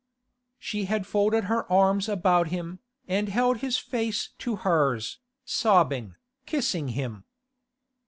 [0.57, 6.15] She had folded her arms about him, and held his face to hers, sobbing,
[6.47, 7.23] kissing him.